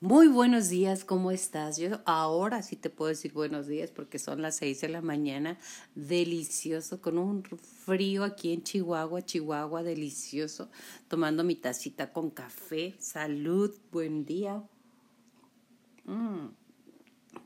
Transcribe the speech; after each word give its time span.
Muy 0.00 0.28
buenos 0.28 0.68
días, 0.68 1.04
¿cómo 1.04 1.32
estás? 1.32 1.76
Yo 1.76 1.98
ahora 2.04 2.62
sí 2.62 2.76
te 2.76 2.88
puedo 2.88 3.08
decir 3.08 3.32
buenos 3.32 3.66
días 3.66 3.90
porque 3.90 4.20
son 4.20 4.40
las 4.40 4.54
seis 4.54 4.80
de 4.80 4.88
la 4.88 5.02
mañana, 5.02 5.58
delicioso, 5.96 7.02
con 7.02 7.18
un 7.18 7.42
frío 7.84 8.22
aquí 8.22 8.52
en 8.52 8.62
Chihuahua, 8.62 9.22
Chihuahua, 9.22 9.82
delicioso, 9.82 10.70
tomando 11.08 11.42
mi 11.42 11.56
tacita 11.56 12.12
con 12.12 12.30
café, 12.30 12.94
salud, 13.00 13.74
buen 13.90 14.24
día. 14.24 14.62
Mm, 16.04 16.46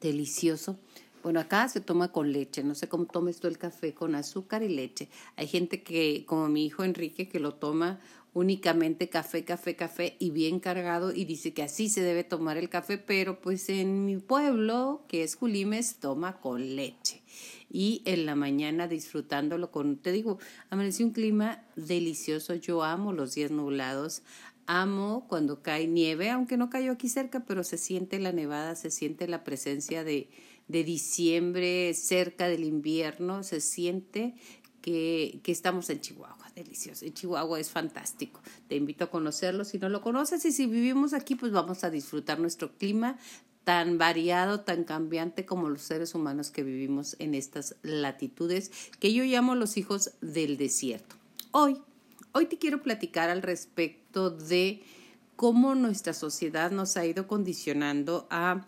delicioso. 0.02 0.78
Bueno, 1.22 1.38
acá 1.38 1.68
se 1.68 1.80
toma 1.80 2.10
con 2.10 2.32
leche, 2.32 2.64
no 2.64 2.74
sé 2.74 2.88
cómo 2.88 3.06
tomes 3.06 3.38
tú 3.38 3.46
el 3.46 3.56
café 3.56 3.94
con 3.94 4.16
azúcar 4.16 4.62
y 4.64 4.68
leche. 4.68 5.08
Hay 5.36 5.46
gente 5.46 5.82
que, 5.82 6.24
como 6.26 6.48
mi 6.48 6.66
hijo 6.66 6.82
Enrique, 6.82 7.28
que 7.28 7.38
lo 7.38 7.54
toma 7.54 8.00
únicamente 8.34 9.08
café, 9.08 9.44
café, 9.44 9.76
café 9.76 10.16
y 10.18 10.30
bien 10.30 10.58
cargado 10.58 11.12
y 11.14 11.24
dice 11.24 11.52
que 11.52 11.62
así 11.62 11.88
se 11.88 12.02
debe 12.02 12.24
tomar 12.24 12.56
el 12.56 12.68
café, 12.68 12.98
pero 12.98 13.40
pues 13.40 13.68
en 13.68 14.04
mi 14.04 14.16
pueblo, 14.16 15.04
que 15.06 15.22
es 15.22 15.36
Julimes, 15.36 15.96
toma 16.00 16.40
con 16.40 16.76
leche. 16.76 17.22
Y 17.70 18.02
en 18.04 18.26
la 18.26 18.34
mañana 18.34 18.88
disfrutándolo 18.88 19.70
con, 19.70 19.98
te 19.98 20.12
digo, 20.12 20.38
amaneció 20.70 21.06
un 21.06 21.12
clima 21.12 21.62
delicioso, 21.76 22.54
yo 22.54 22.82
amo 22.82 23.12
los 23.12 23.34
días 23.34 23.50
nublados, 23.50 24.22
amo 24.66 25.26
cuando 25.28 25.62
cae 25.62 25.86
nieve, 25.86 26.30
aunque 26.30 26.56
no 26.56 26.70
cayó 26.70 26.92
aquí 26.92 27.08
cerca, 27.08 27.44
pero 27.44 27.64
se 27.64 27.78
siente 27.78 28.18
la 28.18 28.32
nevada, 28.32 28.74
se 28.76 28.90
siente 28.90 29.26
la 29.26 29.44
presencia 29.44 30.04
de, 30.04 30.28
de 30.68 30.84
diciembre 30.84 31.94
cerca 31.94 32.48
del 32.48 32.64
invierno, 32.64 33.42
se 33.42 33.60
siente 33.60 34.34
que, 34.80 35.40
que 35.42 35.52
estamos 35.52 35.90
en 35.90 36.00
Chihuahua 36.00 36.42
delicioso. 36.54 37.04
En 37.04 37.14
Chihuahua 37.14 37.60
es 37.60 37.70
fantástico. 37.70 38.40
Te 38.68 38.76
invito 38.76 39.04
a 39.04 39.10
conocerlo 39.10 39.64
si 39.64 39.78
no 39.78 39.88
lo 39.88 40.02
conoces 40.02 40.44
y 40.44 40.52
si 40.52 40.66
vivimos 40.66 41.14
aquí, 41.14 41.34
pues 41.34 41.52
vamos 41.52 41.84
a 41.84 41.90
disfrutar 41.90 42.38
nuestro 42.38 42.76
clima 42.76 43.18
tan 43.64 43.96
variado, 43.96 44.60
tan 44.60 44.84
cambiante 44.84 45.46
como 45.46 45.68
los 45.68 45.82
seres 45.82 46.14
humanos 46.14 46.50
que 46.50 46.64
vivimos 46.64 47.16
en 47.20 47.34
estas 47.34 47.76
latitudes 47.82 48.72
que 48.98 49.12
yo 49.12 49.22
llamo 49.24 49.54
los 49.54 49.76
hijos 49.76 50.12
del 50.20 50.56
desierto. 50.56 51.16
Hoy, 51.52 51.78
hoy 52.32 52.46
te 52.46 52.58
quiero 52.58 52.82
platicar 52.82 53.30
al 53.30 53.42
respecto 53.42 54.30
de 54.30 54.82
cómo 55.36 55.74
nuestra 55.74 56.12
sociedad 56.12 56.72
nos 56.72 56.96
ha 56.96 57.06
ido 57.06 57.28
condicionando 57.28 58.26
a 58.30 58.66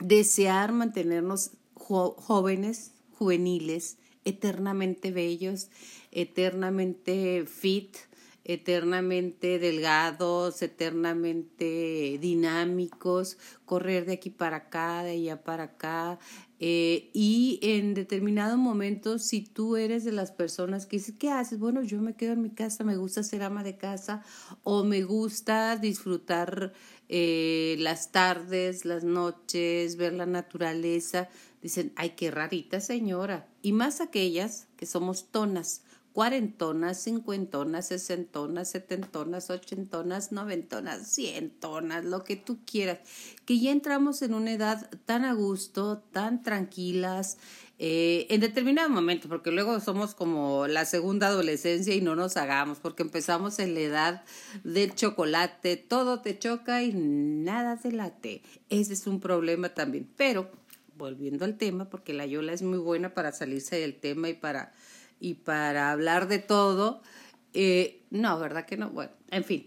desear 0.00 0.72
mantenernos 0.72 1.52
jóvenes, 1.74 2.92
juveniles, 3.18 3.98
eternamente 4.24 5.10
bellos, 5.10 5.68
eternamente 6.10 7.44
fit, 7.46 7.96
eternamente 8.44 9.58
delgados, 9.58 10.62
eternamente 10.62 12.18
dinámicos, 12.20 13.38
correr 13.64 14.06
de 14.06 14.14
aquí 14.14 14.30
para 14.30 14.56
acá, 14.56 15.02
de 15.04 15.10
allá 15.12 15.42
para 15.42 15.64
acá. 15.64 16.18
Eh, 16.62 17.08
y 17.14 17.58
en 17.62 17.94
determinado 17.94 18.58
momento, 18.58 19.18
si 19.18 19.40
tú 19.40 19.76
eres 19.76 20.04
de 20.04 20.12
las 20.12 20.30
personas 20.30 20.84
que 20.84 20.98
dices, 20.98 21.14
¿qué 21.18 21.30
haces? 21.30 21.58
Bueno, 21.58 21.82
yo 21.82 22.02
me 22.02 22.14
quedo 22.14 22.34
en 22.34 22.42
mi 22.42 22.50
casa, 22.50 22.84
me 22.84 22.98
gusta 22.98 23.22
ser 23.22 23.42
ama 23.42 23.64
de 23.64 23.78
casa 23.78 24.22
o 24.62 24.84
me 24.84 25.02
gusta 25.02 25.78
disfrutar 25.78 26.74
eh, 27.08 27.76
las 27.78 28.12
tardes, 28.12 28.84
las 28.84 29.04
noches, 29.04 29.96
ver 29.96 30.12
la 30.12 30.26
naturaleza. 30.26 31.30
Dicen, 31.62 31.92
ay, 31.96 32.10
qué 32.10 32.30
rarita 32.30 32.80
señora. 32.80 33.48
Y 33.62 33.72
más 33.72 34.02
aquellas 34.02 34.68
que 34.76 34.84
somos 34.84 35.30
tonas 35.30 35.82
cuarentonas, 36.12 37.02
cincuentonas, 37.02 37.88
sesentonas, 37.88 38.70
setentonas, 38.70 39.50
ochentonas, 39.50 40.32
noventonas, 40.32 41.06
cientonas, 41.06 42.04
lo 42.04 42.24
que 42.24 42.36
tú 42.36 42.58
quieras, 42.64 42.98
que 43.44 43.60
ya 43.60 43.70
entramos 43.70 44.22
en 44.22 44.34
una 44.34 44.52
edad 44.52 44.90
tan 45.04 45.24
a 45.24 45.32
gusto, 45.34 45.98
tan 46.12 46.42
tranquilas, 46.42 47.38
eh, 47.82 48.26
en 48.28 48.42
determinado 48.42 48.90
momento, 48.90 49.26
porque 49.26 49.50
luego 49.50 49.80
somos 49.80 50.14
como 50.14 50.66
la 50.66 50.84
segunda 50.84 51.28
adolescencia 51.28 51.94
y 51.94 52.02
no 52.02 52.14
nos 52.14 52.36
hagamos, 52.36 52.78
porque 52.78 53.02
empezamos 53.02 53.58
en 53.58 53.72
la 53.72 53.80
edad 53.80 54.24
del 54.64 54.94
chocolate, 54.94 55.78
todo 55.78 56.20
te 56.20 56.38
choca 56.38 56.82
y 56.82 56.92
nada 56.92 57.78
te 57.78 57.90
late. 57.90 58.42
Ese 58.68 58.92
es 58.92 59.06
un 59.06 59.18
problema 59.18 59.70
también. 59.70 60.06
Pero, 60.18 60.50
volviendo 60.94 61.46
al 61.46 61.56
tema, 61.56 61.88
porque 61.88 62.12
la 62.12 62.26
Yola 62.26 62.52
es 62.52 62.60
muy 62.60 62.76
buena 62.76 63.14
para 63.14 63.32
salirse 63.32 63.76
del 63.76 63.94
tema 63.94 64.28
y 64.28 64.34
para 64.34 64.74
y 65.20 65.34
para 65.34 65.92
hablar 65.92 66.26
de 66.26 66.38
todo. 66.38 67.02
Eh, 67.52 68.02
no, 68.10 68.38
¿verdad 68.38 68.66
que 68.66 68.76
no? 68.76 68.90
Bueno, 68.90 69.12
en 69.30 69.44
fin, 69.44 69.66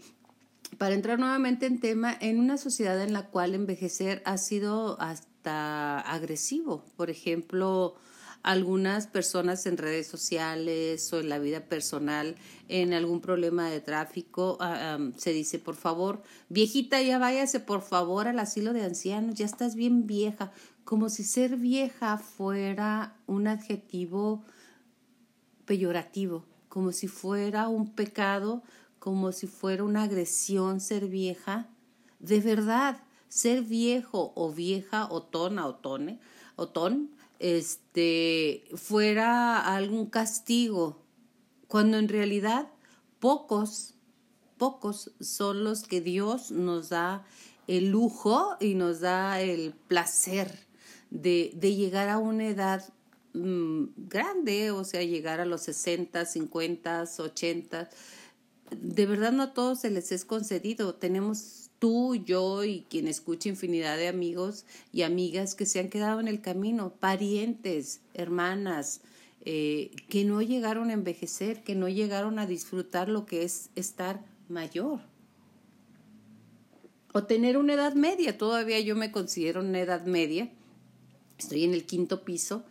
para 0.77 0.95
entrar 0.95 1.19
nuevamente 1.19 1.65
en 1.65 1.79
tema, 1.79 2.15
en 2.19 2.39
una 2.39 2.57
sociedad 2.57 3.01
en 3.01 3.13
la 3.13 3.27
cual 3.27 3.55
envejecer 3.55 4.21
ha 4.25 4.37
sido 4.37 4.99
hasta 4.99 5.99
agresivo. 5.99 6.83
Por 6.97 7.09
ejemplo, 7.09 7.95
algunas 8.43 9.07
personas 9.07 9.65
en 9.65 9.77
redes 9.77 10.07
sociales 10.07 11.11
o 11.13 11.19
en 11.19 11.29
la 11.29 11.39
vida 11.39 11.61
personal, 11.61 12.35
en 12.67 12.93
algún 12.93 13.21
problema 13.21 13.69
de 13.69 13.79
tráfico, 13.79 14.57
ah, 14.59 14.97
se 15.17 15.31
dice, 15.31 15.59
por 15.59 15.75
favor, 15.75 16.21
viejita, 16.49 17.01
ya 17.01 17.17
váyase 17.17 17.61
por 17.61 17.81
favor 17.81 18.27
al 18.27 18.39
asilo 18.39 18.73
de 18.73 18.83
ancianos, 18.83 19.35
ya 19.35 19.45
estás 19.45 19.75
bien 19.75 20.07
vieja, 20.07 20.51
como 20.83 21.09
si 21.09 21.23
ser 21.23 21.55
vieja 21.55 22.17
fuera 22.17 23.15
un 23.27 23.47
adjetivo 23.47 24.43
peyorativo, 25.65 26.45
como 26.69 26.91
si 26.91 27.07
fuera 27.07 27.67
un 27.67 27.93
pecado, 27.93 28.63
como 28.99 29.31
si 29.31 29.47
fuera 29.47 29.83
una 29.83 30.03
agresión 30.03 30.79
ser 30.79 31.07
vieja. 31.07 31.69
De 32.19 32.39
verdad, 32.39 33.03
ser 33.27 33.63
viejo 33.63 34.31
o 34.35 34.51
vieja 34.51 35.07
o 35.09 35.23
tona 35.23 35.65
o 35.65 35.75
tone 35.75 36.19
o 36.55 36.69
ton, 36.69 37.09
este, 37.39 38.63
fuera 38.75 39.75
algún 39.75 40.05
castigo, 40.05 41.01
cuando 41.67 41.97
en 41.97 42.07
realidad 42.07 42.69
pocos, 43.19 43.95
pocos 44.57 45.11
son 45.19 45.63
los 45.63 45.83
que 45.83 45.99
Dios 45.99 46.51
nos 46.51 46.89
da 46.89 47.25
el 47.67 47.89
lujo 47.89 48.55
y 48.59 48.75
nos 48.75 48.99
da 48.99 49.41
el 49.41 49.73
placer 49.73 50.67
de, 51.09 51.51
de 51.55 51.75
llegar 51.75 52.09
a 52.09 52.19
una 52.19 52.47
edad 52.47 52.83
Mm, 53.33 53.85
grande, 53.97 54.71
o 54.71 54.83
sea, 54.83 55.01
llegar 55.03 55.39
a 55.39 55.45
los 55.45 55.61
60, 55.61 56.25
50, 56.25 57.05
80. 57.17 57.89
De 58.71 59.05
verdad 59.05 59.31
no 59.31 59.43
a 59.43 59.53
todos 59.53 59.81
se 59.81 59.89
les 59.89 60.11
es 60.11 60.23
concedido. 60.25 60.95
Tenemos 60.95 61.71
tú, 61.79 62.15
yo 62.15 62.63
y 62.63 62.85
quien 62.89 63.07
escucha 63.07 63.49
infinidad 63.49 63.97
de 63.97 64.07
amigos 64.07 64.65
y 64.91 65.01
amigas 65.01 65.55
que 65.55 65.65
se 65.65 65.79
han 65.79 65.89
quedado 65.89 66.19
en 66.19 66.27
el 66.27 66.41
camino, 66.41 66.93
parientes, 66.99 68.01
hermanas, 68.13 69.01
eh, 69.45 69.91
que 70.09 70.23
no 70.23 70.41
llegaron 70.41 70.89
a 70.89 70.93
envejecer, 70.93 71.63
que 71.63 71.75
no 71.75 71.89
llegaron 71.89 72.39
a 72.39 72.45
disfrutar 72.45 73.09
lo 73.09 73.25
que 73.25 73.43
es 73.43 73.69
estar 73.75 74.23
mayor. 74.47 75.01
O 77.13 77.23
tener 77.23 77.57
una 77.57 77.73
edad 77.73 77.95
media, 77.95 78.37
todavía 78.37 78.79
yo 78.79 78.95
me 78.95 79.11
considero 79.11 79.61
una 79.61 79.79
edad 79.79 80.05
media, 80.05 80.49
estoy 81.37 81.63
en 81.63 81.73
el 81.73 81.85
quinto 81.85 82.23
piso, 82.23 82.63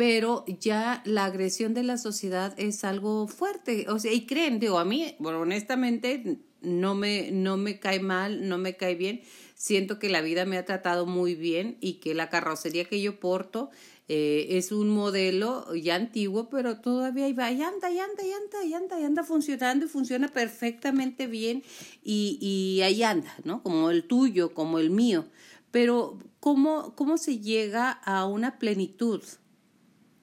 pero 0.00 0.46
ya 0.46 1.02
la 1.04 1.26
agresión 1.26 1.74
de 1.74 1.82
la 1.82 1.98
sociedad 1.98 2.54
es 2.56 2.84
algo 2.84 3.28
fuerte. 3.28 3.84
O 3.90 3.98
sea, 3.98 4.10
y 4.10 4.24
creen, 4.24 4.58
digo, 4.58 4.78
a 4.78 4.84
mí, 4.86 5.14
bueno, 5.18 5.40
honestamente, 5.40 6.38
no 6.62 6.94
me, 6.94 7.30
no 7.32 7.58
me 7.58 7.78
cae 7.80 8.00
mal, 8.00 8.48
no 8.48 8.56
me 8.56 8.78
cae 8.78 8.94
bien. 8.94 9.20
Siento 9.54 9.98
que 9.98 10.08
la 10.08 10.22
vida 10.22 10.46
me 10.46 10.56
ha 10.56 10.64
tratado 10.64 11.04
muy 11.04 11.34
bien 11.34 11.76
y 11.82 12.00
que 12.00 12.14
la 12.14 12.30
carrocería 12.30 12.86
que 12.86 13.02
yo 13.02 13.20
porto 13.20 13.68
eh, 14.08 14.46
es 14.56 14.72
un 14.72 14.88
modelo 14.88 15.74
ya 15.74 15.96
antiguo, 15.96 16.48
pero 16.48 16.80
todavía 16.80 17.30
va, 17.34 17.52
y 17.52 17.60
anda, 17.60 17.90
y 17.90 17.98
anda, 17.98 18.24
y 18.24 18.32
anda, 18.32 18.64
y 18.64 18.72
anda, 18.72 19.00
y 19.00 19.04
anda 19.04 19.22
funcionando 19.22 19.84
y 19.84 19.88
funciona 19.90 20.28
perfectamente 20.28 21.26
bien 21.26 21.62
y, 22.02 22.38
y 22.40 22.80
ahí 22.80 23.02
anda, 23.02 23.34
¿no? 23.44 23.62
Como 23.62 23.90
el 23.90 24.04
tuyo, 24.04 24.54
como 24.54 24.78
el 24.78 24.88
mío. 24.88 25.26
Pero, 25.70 26.16
¿cómo, 26.40 26.94
cómo 26.96 27.18
se 27.18 27.40
llega 27.40 27.90
a 27.90 28.24
una 28.24 28.58
plenitud? 28.58 29.22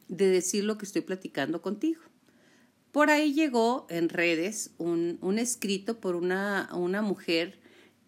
De 0.07 0.27
decir 0.27 0.63
lo 0.63 0.77
que 0.77 0.85
estoy 0.85 1.01
platicando 1.01 1.61
contigo. 1.61 2.01
Por 2.91 3.09
ahí 3.09 3.33
llegó 3.33 3.85
en 3.89 4.09
redes 4.09 4.71
un, 4.77 5.17
un 5.21 5.39
escrito 5.39 5.99
por 5.99 6.15
una, 6.15 6.69
una 6.73 7.01
mujer 7.01 7.59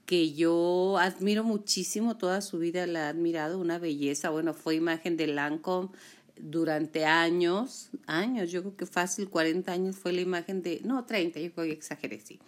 que 0.06 0.34
yo 0.34 0.98
admiro 0.98 1.44
muchísimo, 1.44 2.18
toda 2.18 2.42
su 2.42 2.58
vida 2.58 2.88
la 2.88 3.02
he 3.02 3.10
admirado, 3.10 3.60
una 3.60 3.78
belleza, 3.78 4.32
bueno, 4.32 4.56
fue 4.56 4.74
imagen 4.74 5.18
de 5.18 5.28
Lancome 5.28 5.90
durante 6.40 7.06
años, 7.06 7.92
años, 8.08 8.50
yo 8.50 8.62
creo 8.62 8.76
que 8.76 8.86
fácil 8.88 9.30
40 9.30 9.72
años 9.72 9.98
fue 9.98 10.14
la 10.14 10.22
imagen 10.22 10.64
de, 10.64 10.82
no, 10.84 11.06
30, 11.06 11.40
yo 11.40 11.52
creo 11.54 11.68
que 11.68 11.74
exageré, 11.74 12.20
sí. 12.22 12.40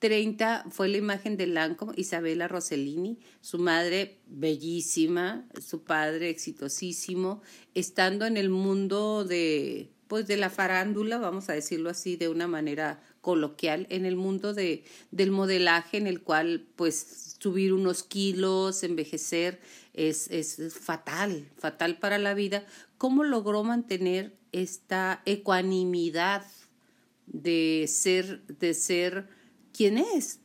30 0.00 0.66
fue 0.70 0.88
la 0.88 0.96
imagen 0.96 1.36
de 1.36 1.46
Lancome, 1.46 1.92
Isabela 1.96 2.48
Rossellini, 2.48 3.18
su 3.40 3.58
madre 3.58 4.18
bellísima, 4.26 5.46
su 5.60 5.84
padre 5.84 6.30
exitosísimo, 6.30 7.42
estando 7.74 8.26
en 8.26 8.36
el 8.36 8.48
mundo 8.48 9.24
de 9.24 9.90
pues 10.08 10.26
de 10.26 10.36
la 10.36 10.50
farándula, 10.50 11.18
vamos 11.18 11.48
a 11.50 11.52
decirlo 11.52 11.88
así 11.88 12.16
de 12.16 12.28
una 12.28 12.48
manera 12.48 13.00
coloquial, 13.20 13.86
en 13.90 14.04
el 14.04 14.16
mundo 14.16 14.54
de, 14.54 14.82
del 15.12 15.30
modelaje 15.30 15.98
en 15.98 16.08
el 16.08 16.20
cual 16.22 16.66
pues 16.74 17.36
subir 17.38 17.72
unos 17.72 18.02
kilos, 18.02 18.82
envejecer, 18.82 19.60
es, 19.94 20.28
es 20.32 20.74
fatal, 20.74 21.48
fatal 21.56 21.98
para 21.98 22.18
la 22.18 22.34
vida. 22.34 22.66
¿Cómo 22.98 23.22
logró 23.22 23.62
mantener 23.62 24.36
esta 24.50 25.22
ecuanimidad 25.26 26.44
de 27.26 27.86
ser, 27.88 28.44
de 28.46 28.74
ser 28.74 29.28
quien 29.72 29.98
es, 29.98 30.40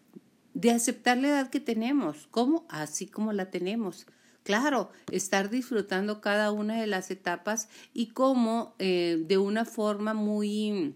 de 0.54 0.72
aceptar 0.72 1.18
la 1.18 1.28
edad 1.28 1.50
que 1.50 1.60
tenemos, 1.60 2.28
¿cómo? 2.32 2.66
Así 2.70 3.08
como 3.08 3.34
la 3.34 3.52
tenemos. 3.52 4.08
Claro, 4.44 4.92
estar 5.12 5.50
disfrutando 5.50 6.22
cada 6.22 6.52
una 6.52 6.80
de 6.80 6.88
las 6.88 7.10
etapas 7.12 7.68
y 7.94 8.08
cómo 8.08 8.76
eh, 8.80 9.24
de 9.28 9.38
una 9.38 9.66
forma 9.66 10.14
muy, 10.14 10.96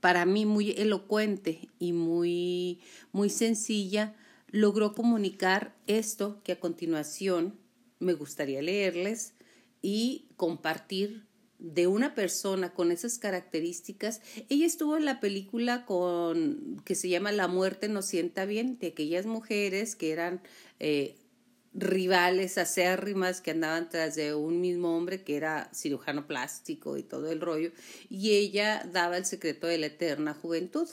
para 0.00 0.24
mí, 0.24 0.46
muy 0.46 0.70
elocuente 0.70 1.68
y 1.78 1.92
muy, 1.92 2.80
muy 3.10 3.30
sencilla, 3.30 4.14
logró 4.48 4.94
comunicar 4.94 5.74
esto 5.86 6.40
que 6.44 6.52
a 6.52 6.60
continuación 6.60 7.58
me 7.98 8.14
gustaría 8.14 8.62
leerles 8.62 9.34
y 9.80 10.28
compartir 10.36 11.26
de 11.62 11.86
una 11.86 12.14
persona 12.14 12.74
con 12.74 12.90
esas 12.90 13.18
características. 13.18 14.20
Ella 14.48 14.66
estuvo 14.66 14.96
en 14.96 15.04
la 15.04 15.20
película 15.20 15.86
con 15.86 16.82
que 16.84 16.96
se 16.96 17.08
llama 17.08 17.30
La 17.30 17.46
muerte 17.46 17.88
nos 17.88 18.06
sienta 18.06 18.44
bien, 18.44 18.78
de 18.78 18.88
aquellas 18.88 19.26
mujeres 19.26 19.94
que 19.94 20.10
eran 20.10 20.42
eh, 20.80 21.16
rivales 21.72 22.58
acérrimas 22.58 23.40
que 23.40 23.52
andaban 23.52 23.88
tras 23.88 24.16
de 24.16 24.34
un 24.34 24.60
mismo 24.60 24.96
hombre 24.96 25.22
que 25.22 25.36
era 25.36 25.70
cirujano 25.72 26.26
plástico 26.26 26.96
y 26.96 27.04
todo 27.04 27.30
el 27.30 27.40
rollo, 27.40 27.70
y 28.10 28.32
ella 28.32 28.86
daba 28.92 29.16
el 29.16 29.24
secreto 29.24 29.68
de 29.68 29.78
la 29.78 29.86
eterna 29.86 30.34
juventud 30.34 30.88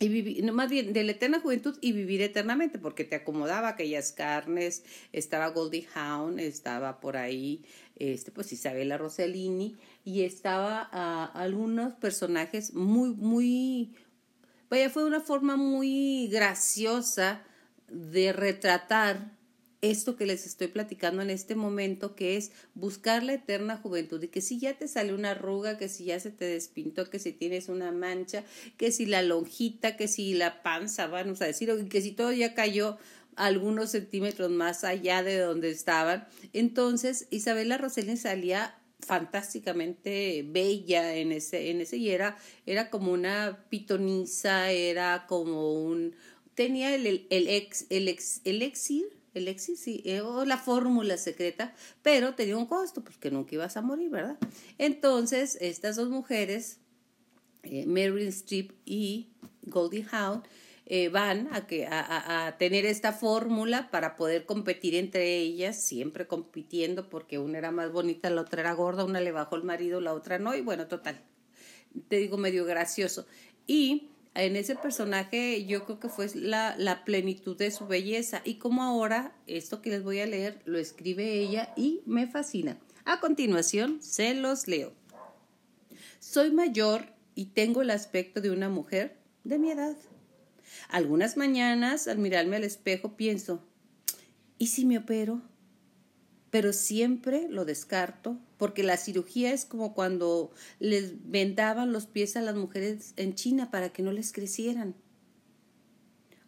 y 0.00 0.08
vivir, 0.08 0.44
no, 0.44 0.52
más 0.52 0.70
bien 0.70 0.92
de 0.92 1.04
la 1.04 1.12
eterna 1.12 1.40
juventud 1.40 1.78
y 1.80 1.92
vivir 1.92 2.22
eternamente, 2.22 2.78
porque 2.78 3.04
te 3.04 3.16
acomodaba 3.16 3.68
aquellas 3.68 4.12
carnes, 4.12 4.84
estaba 5.12 5.48
Goldie 5.48 5.86
Hawn, 5.94 6.38
estaba 6.38 7.00
por 7.00 7.16
ahí, 7.16 7.64
este, 7.96 8.30
pues 8.30 8.52
Isabella 8.52 8.98
Rossellini, 8.98 9.76
y 10.04 10.22
estaba 10.22 10.90
uh, 10.92 11.38
algunos 11.38 11.94
personajes 11.94 12.74
muy, 12.74 13.10
muy, 13.10 13.94
vaya, 14.68 14.90
fue 14.90 15.04
una 15.04 15.20
forma 15.20 15.56
muy 15.56 16.28
graciosa 16.28 17.42
de 17.88 18.32
retratar 18.32 19.32
esto 19.90 20.16
que 20.16 20.26
les 20.26 20.46
estoy 20.46 20.68
platicando 20.68 21.22
en 21.22 21.30
este 21.30 21.54
momento, 21.54 22.14
que 22.14 22.36
es 22.36 22.52
buscar 22.74 23.22
la 23.22 23.34
eterna 23.34 23.76
juventud 23.76 24.22
y 24.22 24.28
que 24.28 24.40
si 24.40 24.58
ya 24.58 24.76
te 24.78 24.88
sale 24.88 25.14
una 25.14 25.32
arruga, 25.32 25.78
que 25.78 25.88
si 25.88 26.04
ya 26.04 26.18
se 26.20 26.30
te 26.30 26.44
despintó, 26.44 27.10
que 27.10 27.18
si 27.18 27.32
tienes 27.32 27.68
una 27.68 27.92
mancha, 27.92 28.44
que 28.76 28.92
si 28.92 29.06
la 29.06 29.22
lonjita, 29.22 29.96
que 29.96 30.08
si 30.08 30.34
la 30.34 30.62
panza, 30.62 31.06
vamos 31.06 31.42
a 31.42 31.46
decir, 31.46 31.70
que 31.88 32.02
si 32.02 32.12
todo 32.12 32.32
ya 32.32 32.54
cayó 32.54 32.98
algunos 33.36 33.90
centímetros 33.90 34.50
más 34.50 34.84
allá 34.84 35.22
de 35.22 35.38
donde 35.38 35.70
estaban. 35.70 36.26
Entonces, 36.52 37.26
Isabela 37.30 37.78
Rossellini 37.78 38.16
salía 38.16 38.78
fantásticamente 39.00 40.44
bella 40.46 41.14
en 41.16 41.32
ese, 41.32 41.70
en 41.70 41.80
ese 41.80 41.98
y 41.98 42.10
era, 42.10 42.38
era 42.64 42.90
como 42.90 43.12
una 43.12 43.66
pitoniza, 43.68 44.70
era 44.70 45.26
como 45.26 45.74
un, 45.74 46.14
tenía 46.54 46.94
el, 46.94 47.06
el, 47.06 47.26
el, 47.30 47.48
ex, 47.48 47.86
el, 47.90 48.08
ex, 48.62 48.90
el 49.34 49.48
éxito 49.48 49.74
eh, 49.86 50.20
o 50.20 50.44
la 50.44 50.56
fórmula 50.56 51.16
secreta, 51.16 51.74
pero 52.02 52.34
tenía 52.34 52.56
un 52.56 52.66
costo, 52.66 53.02
pues 53.02 53.16
que 53.18 53.30
nunca 53.30 53.54
ibas 53.54 53.76
a 53.76 53.82
morir, 53.82 54.10
¿verdad? 54.10 54.38
Entonces, 54.78 55.58
estas 55.60 55.96
dos 55.96 56.08
mujeres, 56.08 56.78
eh, 57.62 57.84
Meryl 57.86 58.28
Streep 58.28 58.72
y 58.84 59.28
Goldie 59.62 60.06
Hawn, 60.10 60.42
eh, 60.86 61.08
van 61.08 61.48
a, 61.52 61.66
que, 61.66 61.86
a, 61.86 62.46
a, 62.46 62.58
tener 62.58 62.84
esta 62.84 63.12
fórmula 63.12 63.90
para 63.90 64.16
poder 64.16 64.44
competir 64.44 64.94
entre 64.94 65.38
ellas, 65.38 65.82
siempre 65.82 66.26
compitiendo 66.26 67.08
porque 67.08 67.38
una 67.38 67.56
era 67.56 67.70
más 67.70 67.90
bonita, 67.90 68.28
la 68.28 68.42
otra 68.42 68.60
era 68.60 68.74
gorda, 68.74 69.04
una 69.04 69.20
le 69.20 69.32
bajó 69.32 69.56
el 69.56 69.64
marido, 69.64 70.02
la 70.02 70.12
otra 70.12 70.38
no, 70.38 70.54
y 70.54 70.60
bueno, 70.60 70.86
total, 70.86 71.22
te 72.08 72.16
digo 72.16 72.36
medio 72.36 72.66
gracioso. 72.66 73.26
Y 73.66 74.10
en 74.34 74.56
ese 74.56 74.74
personaje 74.76 75.64
yo 75.64 75.84
creo 75.84 76.00
que 76.00 76.08
fue 76.08 76.28
la, 76.34 77.02
plenitud 77.04 77.56
de 77.56 77.70
su 77.70 77.86
belleza 77.86 78.42
y 78.44 78.56
como 78.56 78.82
ahora 78.82 79.36
esto 79.46 79.80
que 79.80 79.90
les 79.90 80.02
voy 80.02 80.20
a 80.20 80.26
leer 80.26 80.60
lo 80.64 80.78
escribe 80.78 81.38
ella 81.38 81.72
y 81.76 82.02
me 82.06 82.26
fascina. 82.26 82.78
A 83.04 83.20
continuación 83.20 84.02
se 84.02 84.34
los 84.34 84.66
leo. 84.66 84.92
Soy 86.18 86.50
mayor 86.50 87.06
y 87.34 87.46
tengo 87.46 87.82
el 87.82 87.90
aspecto 87.90 88.40
de 88.40 88.50
una 88.50 88.68
mujer 88.68 89.16
de 89.44 89.58
mi 89.58 89.70
edad. 89.70 89.96
Algunas 90.88 91.36
mañanas 91.36 92.08
al 92.08 92.18
mirarme 92.18 92.56
al 92.56 92.64
espejo 92.64 93.16
pienso, 93.16 93.62
¿y 94.58 94.68
si 94.68 94.86
me 94.86 94.98
opero? 94.98 95.42
pero 96.54 96.72
siempre 96.72 97.48
lo 97.50 97.64
descarto 97.64 98.38
porque 98.64 98.82
la 98.82 98.96
cirugía 98.96 99.52
es 99.52 99.66
como 99.66 99.92
cuando 99.92 100.50
les 100.78 101.30
vendaban 101.30 101.92
los 101.92 102.06
pies 102.06 102.34
a 102.34 102.40
las 102.40 102.56
mujeres 102.56 103.12
en 103.18 103.34
China 103.34 103.70
para 103.70 103.92
que 103.92 104.02
no 104.02 104.10
les 104.10 104.32
crecieran. 104.32 104.94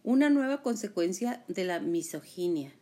Una 0.02 0.30
nueva 0.30 0.62
consecuencia 0.62 1.44
de 1.46 1.64
la 1.64 1.78
misoginia. 1.78 2.72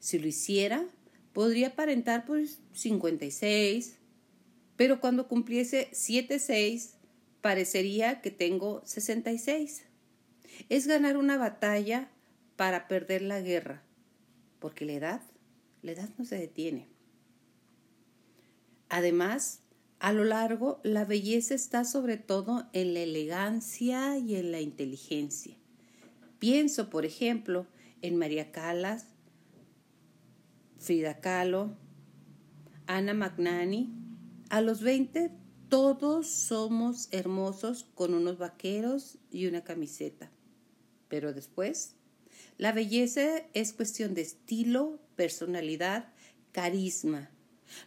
Si 0.00 0.18
lo 0.18 0.26
hiciera, 0.26 0.86
podría 1.32 1.68
aparentar 1.68 2.26
pues 2.26 2.60
56, 2.74 3.96
pero 4.76 5.00
cuando 5.00 5.28
cumpliese 5.28 5.88
76, 5.92 6.98
parecería 7.40 8.20
que 8.20 8.30
tengo 8.30 8.82
66. 8.84 9.84
Es 10.68 10.86
ganar 10.86 11.16
una 11.16 11.38
batalla 11.38 12.10
para 12.56 12.86
perder 12.86 13.22
la 13.22 13.40
guerra, 13.40 13.82
porque 14.58 14.84
la 14.84 14.92
edad 14.92 15.22
la 15.80 15.92
edad 15.92 16.10
no 16.18 16.26
se 16.26 16.36
detiene. 16.36 16.92
Además, 18.92 19.60
a 20.00 20.12
lo 20.12 20.22
largo, 20.22 20.78
la 20.84 21.06
belleza 21.06 21.54
está 21.54 21.86
sobre 21.86 22.18
todo 22.18 22.68
en 22.74 22.92
la 22.92 23.00
elegancia 23.00 24.18
y 24.18 24.34
en 24.36 24.52
la 24.52 24.60
inteligencia. 24.60 25.56
Pienso, 26.38 26.90
por 26.90 27.06
ejemplo, 27.06 27.66
en 28.02 28.18
María 28.18 28.52
Calas, 28.52 29.06
Frida 30.78 31.20
Kahlo, 31.20 31.74
Ana 32.86 33.14
Magnani. 33.14 33.94
A 34.50 34.60
los 34.60 34.82
20 34.82 35.30
todos 35.70 36.28
somos 36.28 37.08
hermosos 37.12 37.86
con 37.94 38.12
unos 38.12 38.36
vaqueros 38.36 39.16
y 39.30 39.46
una 39.46 39.64
camiseta. 39.64 40.30
Pero 41.08 41.32
después, 41.32 41.94
la 42.58 42.72
belleza 42.72 43.38
es 43.54 43.72
cuestión 43.72 44.12
de 44.12 44.20
estilo, 44.20 45.00
personalidad, 45.16 46.12
carisma. 46.52 47.30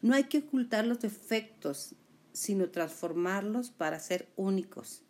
No 0.01 0.13
hay 0.13 0.25
que 0.25 0.39
ocultar 0.39 0.85
los 0.85 0.99
defectos, 0.99 1.95
sino 2.33 2.69
transformarlos 2.69 3.69
para 3.69 3.99
ser 3.99 4.27
únicos. 4.35 5.03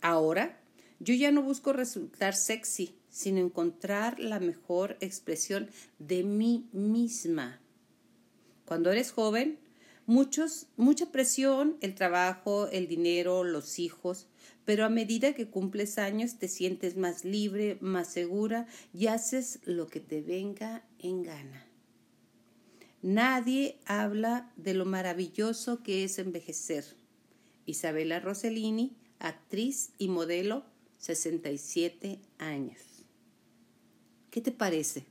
Ahora, 0.00 0.60
yo 1.00 1.14
ya 1.14 1.32
no 1.32 1.42
busco 1.42 1.72
resultar 1.72 2.34
sexy, 2.34 2.94
sino 3.08 3.40
encontrar 3.40 4.18
la 4.20 4.40
mejor 4.40 4.96
expresión 5.00 5.68
de 5.98 6.22
mí 6.22 6.68
misma. 6.72 7.60
Cuando 8.64 8.90
eres 8.90 9.10
joven, 9.10 9.58
muchos, 10.06 10.68
mucha 10.76 11.10
presión, 11.10 11.76
el 11.80 11.94
trabajo, 11.94 12.68
el 12.68 12.86
dinero, 12.86 13.44
los 13.44 13.78
hijos, 13.78 14.28
pero 14.64 14.84
a 14.84 14.88
medida 14.88 15.34
que 15.34 15.48
cumples 15.48 15.98
años 15.98 16.38
te 16.38 16.48
sientes 16.48 16.96
más 16.96 17.24
libre, 17.24 17.78
más 17.80 18.08
segura 18.08 18.66
y 18.94 19.08
haces 19.08 19.58
lo 19.64 19.88
que 19.88 20.00
te 20.00 20.22
venga 20.22 20.84
en 20.98 21.22
gana. 21.22 21.71
Nadie 23.02 23.80
habla 23.84 24.52
de 24.56 24.74
lo 24.74 24.84
maravilloso 24.84 25.82
que 25.82 26.04
es 26.04 26.20
envejecer. 26.20 26.84
Isabela 27.66 28.20
Rossellini, 28.20 28.96
actriz 29.18 29.90
y 29.98 30.06
modelo, 30.06 30.64
67 30.98 32.20
años. 32.38 32.78
¿Qué 34.30 34.40
te 34.40 34.52
parece? 34.52 35.04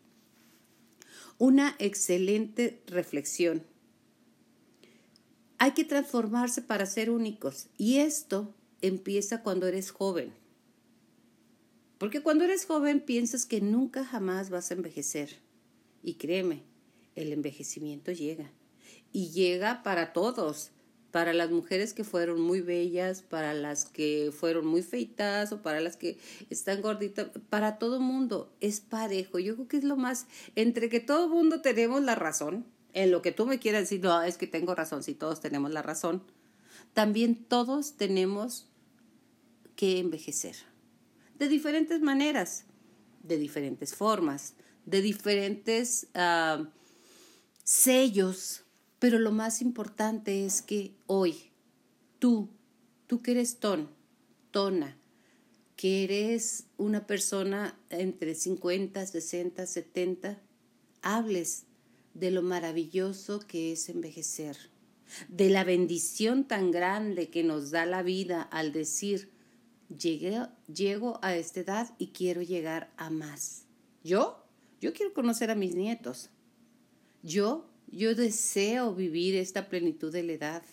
Una 1.37 1.75
excelente 1.79 2.81
reflexión. 2.87 3.63
Hay 5.57 5.71
que 5.73 5.83
transformarse 5.83 6.61
para 6.61 6.85
ser 6.85 7.09
únicos 7.09 7.67
y 7.77 7.97
esto 7.97 8.55
empieza 8.81 9.43
cuando 9.43 9.67
eres 9.67 9.91
joven. 9.91 10.33
Porque 11.97 12.23
cuando 12.23 12.45
eres 12.45 12.65
joven 12.65 13.01
piensas 13.01 13.45
que 13.45 13.59
nunca 13.59 14.05
jamás 14.05 14.49
vas 14.49 14.71
a 14.71 14.75
envejecer. 14.75 15.39
Y 16.03 16.15
créeme, 16.15 16.63
el 17.15 17.33
envejecimiento 17.33 18.11
llega. 18.11 18.51
Y 19.13 19.29
llega 19.31 19.83
para 19.83 20.13
todos, 20.13 20.71
para 21.11 21.33
las 21.33 21.51
mujeres 21.51 21.93
que 21.93 22.03
fueron 22.03 22.41
muy 22.41 22.61
bellas, 22.61 23.21
para 23.21 23.53
las 23.53 23.85
que 23.85 24.31
fueron 24.31 24.65
muy 24.65 24.81
feitas 24.81 25.51
o 25.51 25.61
para 25.61 25.81
las 25.81 25.97
que 25.97 26.17
están 26.49 26.81
gorditas, 26.81 27.27
para 27.49 27.77
todo 27.77 27.99
mundo 27.99 28.53
es 28.61 28.79
parejo. 28.79 29.39
Yo 29.39 29.55
creo 29.55 29.67
que 29.67 29.77
es 29.77 29.83
lo 29.83 29.97
más, 29.97 30.27
entre 30.55 30.89
que 30.89 30.99
todo 30.99 31.27
mundo 31.29 31.61
tenemos 31.61 32.01
la 32.01 32.15
razón, 32.15 32.65
en 32.93 33.11
lo 33.11 33.21
que 33.21 33.31
tú 33.31 33.45
me 33.45 33.59
quieras 33.59 33.83
decir, 33.83 34.01
no, 34.01 34.21
es 34.23 34.37
que 34.37 34.47
tengo 34.47 34.75
razón, 34.75 35.03
si 35.03 35.13
todos 35.13 35.41
tenemos 35.41 35.71
la 35.71 35.81
razón, 35.81 36.23
también 36.93 37.35
todos 37.35 37.97
tenemos 37.97 38.67
que 39.75 39.99
envejecer. 39.99 40.55
De 41.37 41.47
diferentes 41.47 42.01
maneras. 42.01 42.65
de 43.23 43.37
diferentes 43.37 43.93
formas, 43.93 44.55
de 44.85 45.01
diferentes 45.01 46.07
ah, 46.15 46.65
sellos, 47.63 48.63
pero 48.99 49.19
lo 49.19 49.31
más 49.31 49.61
importante 49.61 50.45
es 50.45 50.61
que 50.61 50.93
hoy 51.07 51.51
tú, 52.19 52.49
tú 53.07 53.21
que 53.21 53.31
eres 53.31 53.57
ton, 53.57 53.89
tona, 54.51 54.97
que 55.75 56.03
eres 56.03 56.65
una 56.77 57.07
persona 57.07 57.79
entre 57.89 58.35
50, 58.35 59.05
60, 59.05 59.65
70, 59.65 60.41
hables 61.01 61.63
de 62.13 62.31
lo 62.31 62.41
maravilloso 62.41 63.39
que 63.39 63.71
es 63.71 63.89
envejecer, 63.89 64.57
de 65.27 65.49
la 65.49 65.63
bendición 65.63 66.47
tan 66.47 66.71
grande 66.71 67.29
que 67.29 67.43
nos 67.43 67.71
da 67.71 67.85
la 67.85 68.03
vida 68.03 68.41
al 68.41 68.71
decir, 68.71 69.31
Llegué, 69.97 70.47
llego 70.73 71.19
a 71.21 71.35
esta 71.35 71.59
edad 71.59 71.95
y 71.97 72.07
quiero 72.07 72.41
llegar 72.41 72.93
a 72.95 73.09
más. 73.09 73.65
Yo, 74.03 74.45
yo 74.79 74.93
quiero 74.93 75.13
conocer 75.13 75.51
a 75.51 75.55
mis 75.55 75.75
nietos. 75.75 76.29
Yo, 77.23 77.69
yo 77.87 78.15
deseo 78.15 78.95
vivir 78.95 79.35
esta 79.35 79.69
plenitud 79.69 80.11
de 80.11 80.23
la 80.23 80.33
edad. 80.33 80.63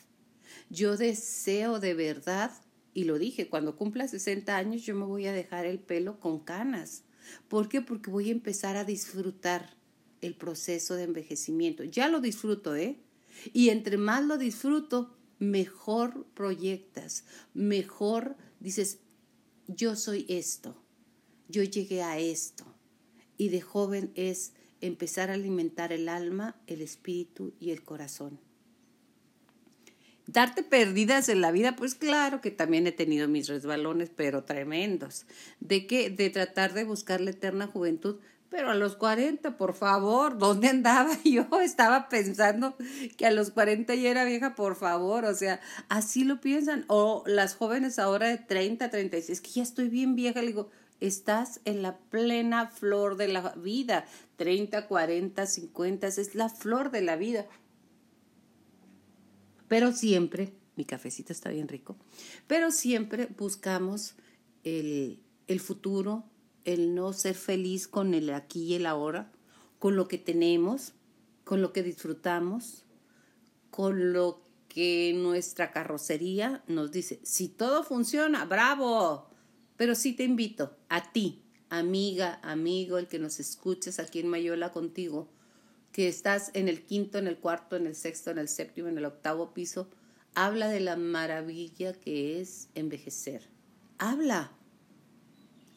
Yo 0.70 0.96
deseo 0.96 1.80
de 1.80 1.94
verdad 1.94 2.52
y 2.94 3.04
lo 3.04 3.18
dije, 3.18 3.48
cuando 3.48 3.76
cumpla 3.76 4.08
60 4.08 4.56
años 4.56 4.82
yo 4.82 4.94
me 4.94 5.04
voy 5.04 5.26
a 5.26 5.32
dejar 5.32 5.66
el 5.66 5.78
pelo 5.78 6.18
con 6.20 6.40
canas. 6.40 7.04
¿Por 7.48 7.68
qué? 7.68 7.80
Porque 7.80 8.10
voy 8.10 8.28
a 8.28 8.32
empezar 8.32 8.76
a 8.76 8.84
disfrutar 8.84 9.76
el 10.20 10.34
proceso 10.34 10.94
de 10.94 11.04
envejecimiento. 11.04 11.84
Ya 11.84 12.08
lo 12.08 12.20
disfruto, 12.20 12.74
¿eh? 12.74 12.98
Y 13.52 13.68
entre 13.68 13.98
más 13.98 14.24
lo 14.24 14.36
disfruto, 14.38 15.16
mejor 15.38 16.26
proyectas, 16.34 17.24
mejor 17.54 18.36
dices, 18.58 18.98
yo 19.68 19.94
soy 19.94 20.26
esto, 20.28 20.82
yo 21.48 21.62
llegué 21.62 22.02
a 22.02 22.18
esto. 22.18 22.64
Y 23.36 23.50
de 23.50 23.60
joven 23.60 24.10
es 24.16 24.54
empezar 24.80 25.30
a 25.30 25.34
alimentar 25.34 25.92
el 25.92 26.08
alma, 26.08 26.56
el 26.66 26.82
espíritu 26.82 27.54
y 27.60 27.70
el 27.70 27.82
corazón 27.82 28.40
darte 30.28 30.62
perdidas 30.62 31.28
en 31.28 31.40
la 31.40 31.50
vida, 31.50 31.74
pues 31.74 31.94
claro 31.94 32.40
que 32.40 32.50
también 32.50 32.86
he 32.86 32.92
tenido 32.92 33.26
mis 33.26 33.48
resbalones, 33.48 34.10
pero 34.14 34.44
tremendos. 34.44 35.26
¿De 35.58 35.86
qué? 35.86 36.10
De 36.10 36.30
tratar 36.30 36.74
de 36.74 36.84
buscar 36.84 37.20
la 37.20 37.30
eterna 37.30 37.66
juventud. 37.66 38.20
Pero 38.50 38.70
a 38.70 38.74
los 38.74 38.96
40, 38.96 39.58
por 39.58 39.74
favor, 39.74 40.38
¿dónde 40.38 40.68
andaba 40.68 41.18
yo? 41.24 41.46
Estaba 41.60 42.08
pensando 42.08 42.76
que 43.16 43.26
a 43.26 43.30
los 43.30 43.50
40 43.50 43.94
ya 43.94 44.10
era 44.10 44.24
vieja, 44.24 44.54
por 44.54 44.76
favor. 44.76 45.24
O 45.24 45.34
sea, 45.34 45.60
así 45.88 46.24
lo 46.24 46.40
piensan. 46.40 46.84
O 46.88 47.24
las 47.26 47.54
jóvenes 47.54 47.98
ahora 47.98 48.28
de 48.28 48.38
30, 48.38 48.90
36, 48.90 49.40
que 49.40 49.50
ya 49.50 49.62
estoy 49.62 49.88
bien 49.88 50.14
vieja. 50.14 50.40
Le 50.40 50.48
digo, 50.48 50.70
estás 51.00 51.60
en 51.64 51.82
la 51.82 51.98
plena 51.98 52.68
flor 52.68 53.16
de 53.16 53.28
la 53.28 53.52
vida. 53.54 54.06
30, 54.36 54.86
40, 54.86 55.46
50, 55.46 56.06
es 56.06 56.34
la 56.34 56.48
flor 56.48 56.90
de 56.90 57.02
la 57.02 57.16
vida. 57.16 57.46
Pero 59.68 59.92
siempre, 59.92 60.54
mi 60.76 60.84
cafecito 60.84 61.32
está 61.32 61.50
bien 61.50 61.68
rico, 61.68 61.96
pero 62.46 62.70
siempre 62.70 63.28
buscamos 63.36 64.14
el, 64.64 65.20
el 65.46 65.60
futuro, 65.60 66.24
el 66.64 66.94
no 66.94 67.12
ser 67.12 67.34
feliz 67.34 67.86
con 67.86 68.14
el 68.14 68.32
aquí 68.32 68.64
y 68.64 68.74
el 68.74 68.86
ahora, 68.86 69.30
con 69.78 69.96
lo 69.96 70.08
que 70.08 70.18
tenemos, 70.18 70.94
con 71.44 71.60
lo 71.60 71.72
que 71.72 71.82
disfrutamos, 71.82 72.84
con 73.70 74.12
lo 74.12 74.42
que 74.68 75.12
nuestra 75.14 75.70
carrocería 75.70 76.62
nos 76.66 76.92
dice. 76.92 77.20
Si 77.22 77.48
todo 77.48 77.82
funciona, 77.82 78.44
bravo. 78.44 79.28
Pero 79.76 79.94
sí 79.94 80.12
te 80.12 80.24
invito 80.24 80.77
a 80.88 81.12
ti, 81.12 81.42
amiga, 81.70 82.38
amigo, 82.42 82.98
el 82.98 83.08
que 83.08 83.18
nos 83.18 83.40
escuches 83.40 83.98
aquí 83.98 84.20
en 84.20 84.28
Mayola 84.28 84.72
contigo, 84.72 85.28
que 85.92 86.08
estás 86.08 86.50
en 86.54 86.68
el 86.68 86.84
quinto, 86.84 87.18
en 87.18 87.26
el 87.26 87.38
cuarto, 87.38 87.76
en 87.76 87.86
el 87.86 87.94
sexto, 87.94 88.30
en 88.30 88.38
el 88.38 88.48
séptimo, 88.48 88.88
en 88.88 88.98
el 88.98 89.04
octavo 89.04 89.52
piso, 89.54 89.88
habla 90.34 90.68
de 90.68 90.80
la 90.80 90.96
maravilla 90.96 91.92
que 91.92 92.40
es 92.40 92.68
envejecer. 92.74 93.48
Habla. 93.98 94.52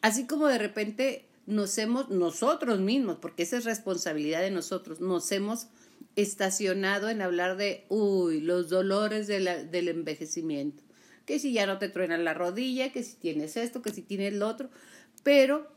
Así 0.00 0.26
como 0.26 0.46
de 0.48 0.58
repente 0.58 1.26
nos 1.46 1.76
hemos, 1.78 2.08
nosotros 2.10 2.80
mismos, 2.80 3.18
porque 3.20 3.42
esa 3.42 3.56
es 3.56 3.64
responsabilidad 3.64 4.40
de 4.40 4.50
nosotros, 4.50 5.00
nos 5.00 5.30
hemos 5.32 5.68
estacionado 6.16 7.08
en 7.08 7.22
hablar 7.22 7.56
de, 7.56 7.84
uy, 7.88 8.40
los 8.40 8.68
dolores 8.68 9.26
del 9.26 9.88
envejecimiento. 9.88 10.82
Que 11.26 11.38
si 11.38 11.52
ya 11.52 11.66
no 11.66 11.78
te 11.78 11.88
truena 11.88 12.18
la 12.18 12.34
rodilla, 12.34 12.92
que 12.92 13.02
si 13.02 13.16
tienes 13.16 13.56
esto, 13.56 13.80
que 13.80 13.92
si 13.92 14.02
tienes 14.02 14.34
lo 14.34 14.48
otro. 14.48 14.70
Pero 15.22 15.70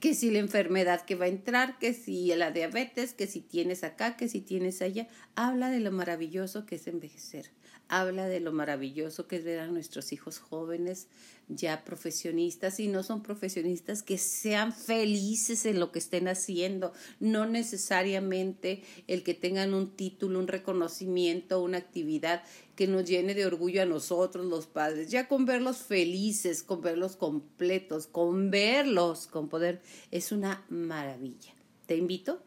que 0.00 0.14
si 0.14 0.30
la 0.30 0.40
enfermedad 0.40 1.04
que 1.04 1.14
va 1.14 1.26
a 1.26 1.28
entrar, 1.28 1.78
que 1.78 1.94
si 1.94 2.34
la 2.34 2.50
diabetes, 2.50 3.14
que 3.14 3.26
si 3.26 3.40
tienes 3.40 3.84
acá, 3.84 4.16
que 4.16 4.28
si 4.28 4.40
tienes 4.40 4.82
allá, 4.82 5.08
habla 5.36 5.70
de 5.70 5.80
lo 5.80 5.92
maravilloso 5.92 6.66
que 6.66 6.76
es 6.76 6.86
envejecer 6.86 7.50
habla 7.88 8.26
de 8.28 8.40
lo 8.40 8.52
maravilloso 8.52 9.26
que 9.26 9.36
es 9.36 9.44
ver 9.44 9.60
a 9.60 9.66
nuestros 9.66 10.12
hijos 10.12 10.38
jóvenes 10.38 11.08
ya 11.48 11.84
profesionistas 11.84 12.80
y 12.80 12.88
no 12.88 13.02
son 13.02 13.22
profesionistas 13.22 14.02
que 14.02 14.16
sean 14.16 14.72
felices 14.72 15.66
en 15.66 15.78
lo 15.78 15.92
que 15.92 15.98
estén 15.98 16.26
haciendo, 16.26 16.94
no 17.20 17.44
necesariamente 17.44 18.82
el 19.08 19.22
que 19.22 19.34
tengan 19.34 19.74
un 19.74 19.94
título, 19.94 20.38
un 20.38 20.48
reconocimiento, 20.48 21.62
una 21.62 21.76
actividad 21.78 22.42
que 22.74 22.86
nos 22.86 23.04
llene 23.04 23.34
de 23.34 23.46
orgullo 23.46 23.82
a 23.82 23.86
nosotros 23.86 24.46
los 24.46 24.66
padres, 24.66 25.10
ya 25.10 25.28
con 25.28 25.44
verlos 25.44 25.78
felices, 25.78 26.62
con 26.62 26.82
verlos 26.82 27.16
completos, 27.16 28.06
con 28.06 28.50
verlos 28.50 29.26
con 29.26 29.48
poder, 29.48 29.80
es 30.10 30.32
una 30.32 30.64
maravilla. 30.68 31.54
Te 31.86 31.96
invito, 31.96 32.42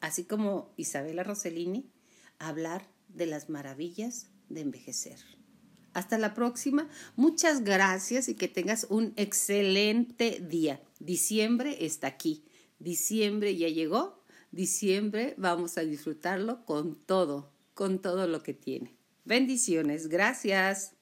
así 0.00 0.24
como 0.24 0.72
Isabela 0.76 1.24
Rossellini, 1.24 1.90
a 2.38 2.48
hablar 2.48 2.86
de 3.08 3.26
las 3.26 3.48
maravillas 3.48 4.28
de 4.48 4.60
envejecer. 4.60 5.18
Hasta 5.94 6.16
la 6.16 6.32
próxima. 6.32 6.88
Muchas 7.16 7.64
gracias 7.64 8.28
y 8.28 8.34
que 8.34 8.48
tengas 8.48 8.86
un 8.88 9.12
excelente 9.16 10.40
día. 10.40 10.80
Diciembre 11.00 11.84
está 11.84 12.06
aquí. 12.06 12.44
Diciembre 12.78 13.56
ya 13.56 13.68
llegó. 13.68 14.22
Diciembre 14.52 15.34
vamos 15.36 15.76
a 15.76 15.82
disfrutarlo 15.82 16.64
con 16.64 16.94
todo, 16.94 17.52
con 17.74 18.00
todo 18.00 18.26
lo 18.26 18.42
que 18.42 18.54
tiene. 18.54 19.01
Bendiciones. 19.24 20.08
Gracias. 20.08 20.96